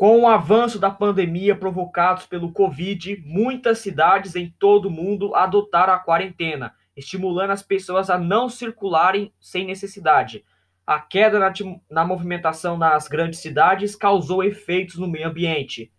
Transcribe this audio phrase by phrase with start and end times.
[0.00, 5.92] Com o avanço da pandemia provocados pelo Covid, muitas cidades em todo o mundo adotaram
[5.92, 10.42] a quarentena, estimulando as pessoas a não circularem sem necessidade.
[10.86, 11.52] A queda na,
[11.90, 15.92] na, movimentação nas grandes cidades causou efeitos no meio ambiente.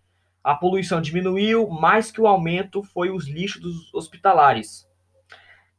[0.43, 4.89] A poluição diminuiu, mais que o aumento foi os lixos hospitalares.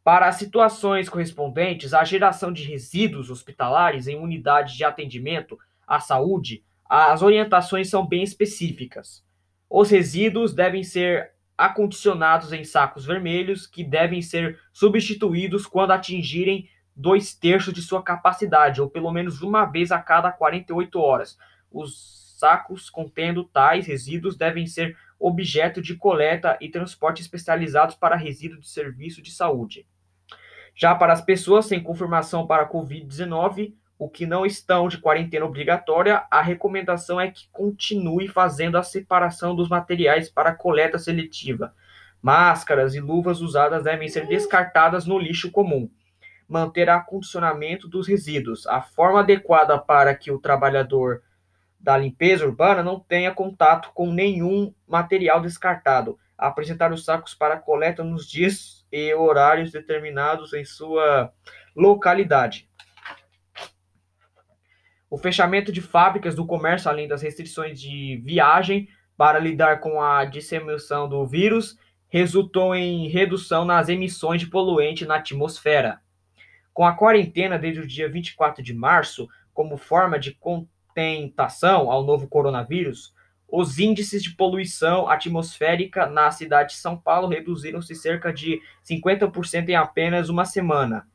[0.05, 6.63] Para as situações correspondentes, a geração de resíduos hospitalares em unidades de atendimento à saúde
[6.95, 9.25] as orientações são bem específicas.
[9.71, 17.35] Os resíduos devem ser acondicionados em sacos vermelhos que devem ser substituídos quando atingirem dois
[17.35, 21.39] terços de sua capacidade, ou pelo menos uma vez a cada 48 horas.
[21.71, 28.65] Os sacos contendo tais resíduos devem ser objeto de coleta e transporte especializados para resíduos
[28.65, 29.87] de serviço de saúde.
[30.75, 33.73] Já para as pessoas sem confirmação para a Covid-19,
[34.05, 39.55] o que não estão de quarentena obrigatória, a recomendação é que continue fazendo a separação
[39.55, 41.73] dos materiais para coleta seletiva.
[42.21, 45.89] Máscaras e luvas usadas devem ser descartadas no lixo comum.
[46.49, 48.67] Manter acondicionamento dos resíduos.
[48.67, 51.23] A forma adequada para que o trabalhador
[51.79, 56.19] da limpeza urbana não tenha contato com nenhum material descartado.
[56.37, 61.33] Apresentar os sacos para coleta nos dias e horários determinados em sua
[61.77, 62.69] localidade.
[65.13, 70.25] O fechamento de fábricas do comércio, além das restrições de viagem para lidar com a
[70.25, 71.77] disseminação do vírus,
[72.09, 76.01] resultou em redução nas emissões de poluente na atmosfera.
[76.73, 82.27] Com a quarentena desde o dia 24 de março, como forma de contentação ao novo
[82.27, 83.13] coronavírus,
[83.47, 89.75] os índices de poluição atmosférica na cidade de São Paulo reduziram-se cerca de 50% em
[89.75, 91.07] apenas uma semana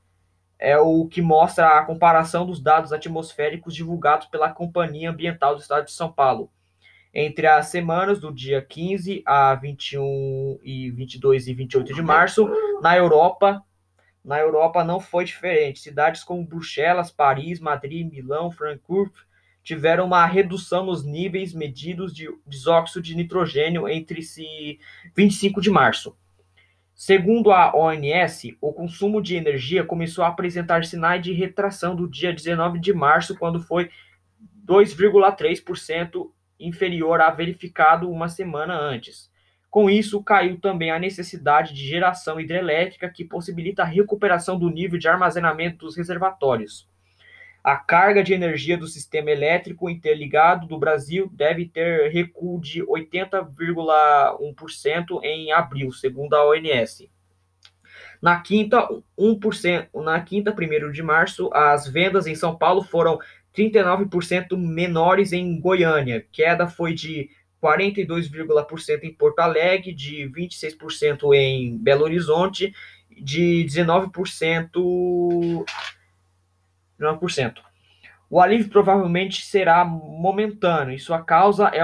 [0.59, 5.85] é o que mostra a comparação dos dados atmosféricos divulgados pela Companhia Ambiental do Estado
[5.85, 6.51] de São Paulo.
[7.13, 12.47] Entre as semanas do dia 15 a 21 e 22 e 28 de março,
[12.81, 13.63] na Europa,
[14.23, 15.79] na Europa não foi diferente.
[15.79, 19.13] Cidades como Bruxelas, Paris, Madrid, Milão, Frankfurt
[19.63, 24.21] tiveram uma redução nos níveis medidos de dióxido de nitrogênio entre
[25.15, 26.15] 25 de março.
[26.99, 32.33] Segundo a ONS, o consumo de energia começou a apresentar sinais de retração do dia
[32.33, 33.91] 19 de março, quando foi
[34.65, 39.29] 2,3% inferior a verificado uma semana antes.
[39.69, 44.97] Com isso, caiu também a necessidade de geração hidrelétrica, que possibilita a recuperação do nível
[44.97, 46.89] de armazenamento dos reservatórios.
[47.67, 55.19] A carga de energia do sistema elétrico interligado do Brasil deve ter recuo de 80,1%
[55.21, 57.09] em abril, segundo a ONS.
[58.21, 58.87] Na quinta,
[59.19, 63.19] 1%, na quinta, 1 de março, as vendas em São Paulo foram
[63.53, 66.25] 39% menores em Goiânia.
[66.31, 67.29] Queda foi de
[67.61, 72.73] 42,% em Porto Alegre, de 26% em Belo Horizonte,
[73.11, 75.65] de 19%
[76.99, 77.61] 9%.
[78.29, 81.83] O alívio provavelmente será momentâneo e sua causa é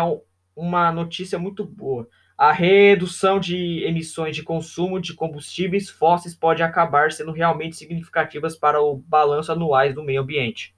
[0.55, 2.07] uma notícia muito boa.
[2.37, 8.81] A redução de emissões de consumo de combustíveis fósseis pode acabar sendo realmente significativas para
[8.81, 10.75] o balanço anuais do meio ambiente.